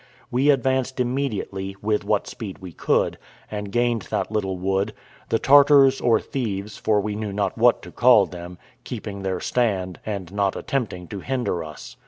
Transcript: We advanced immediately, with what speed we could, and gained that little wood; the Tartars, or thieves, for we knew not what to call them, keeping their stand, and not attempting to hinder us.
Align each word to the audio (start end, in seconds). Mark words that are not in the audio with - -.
We 0.31 0.49
advanced 0.49 0.99
immediately, 0.99 1.75
with 1.79 2.03
what 2.03 2.25
speed 2.25 2.57
we 2.57 2.71
could, 2.71 3.19
and 3.51 3.71
gained 3.71 4.01
that 4.09 4.31
little 4.31 4.57
wood; 4.57 4.95
the 5.29 5.37
Tartars, 5.37 6.01
or 6.01 6.19
thieves, 6.19 6.75
for 6.75 6.99
we 6.99 7.15
knew 7.15 7.31
not 7.31 7.55
what 7.55 7.83
to 7.83 7.91
call 7.91 8.25
them, 8.25 8.57
keeping 8.83 9.21
their 9.21 9.39
stand, 9.39 9.99
and 10.03 10.33
not 10.33 10.55
attempting 10.55 11.05
to 11.09 11.19
hinder 11.19 11.63
us. 11.63 11.97